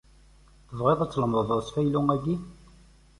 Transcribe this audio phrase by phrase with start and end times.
[0.67, 2.35] Tebɣiḍ ad tmedleḍ asfaylu-agi?